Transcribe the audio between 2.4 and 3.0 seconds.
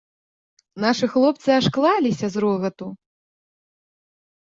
рогату.